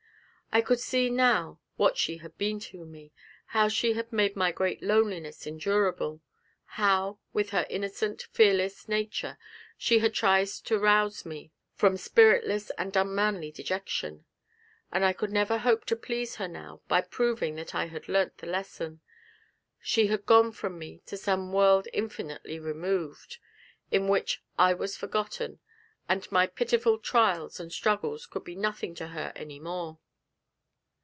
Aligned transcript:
I 0.53 0.59
could 0.59 0.81
see 0.81 1.09
now 1.09 1.61
what 1.77 1.97
she 1.97 2.17
had 2.17 2.37
been 2.37 2.59
to 2.59 2.83
me; 2.83 3.13
how 3.55 3.69
she 3.69 3.93
had 3.93 4.11
made 4.11 4.35
my 4.35 4.51
great 4.51 4.83
loneliness 4.83 5.47
endurable; 5.47 6.19
how, 6.65 7.19
with 7.31 7.51
her 7.51 7.65
innocent, 7.69 8.23
fearless 8.33 8.89
nature, 8.89 9.37
she 9.77 9.99
had 9.99 10.13
tried 10.13 10.49
to 10.65 10.77
rouse 10.77 11.25
me 11.25 11.53
from 11.73 11.95
spiritless 11.95 12.69
and 12.77 12.93
unmanly 12.97 13.49
dejection. 13.49 14.25
And 14.91 15.05
I 15.05 15.13
could 15.13 15.31
never 15.31 15.59
hope 15.59 15.85
to 15.85 15.95
please 15.95 16.35
her 16.35 16.49
now 16.49 16.81
by 16.89 16.99
proving 16.99 17.55
that 17.55 17.73
I 17.73 17.85
had 17.85 18.09
learnt 18.09 18.39
the 18.39 18.47
lesson; 18.47 18.99
she 19.79 20.07
had 20.07 20.25
gone 20.25 20.51
from 20.51 20.77
me 20.77 21.01
to 21.05 21.15
some 21.15 21.53
world 21.53 21.87
infinitely 21.93 22.59
removed, 22.59 23.37
in 23.89 24.09
which 24.09 24.43
I 24.59 24.73
was 24.73 24.97
forgotten, 24.97 25.59
and 26.09 26.29
my 26.29 26.45
pitiful 26.45 26.99
trials 26.99 27.57
and 27.57 27.71
struggles 27.71 28.25
could 28.25 28.43
be 28.43 28.55
nothing 28.57 28.93
to 28.95 29.07
her 29.15 29.31
any 29.37 29.57
more! 29.57 29.99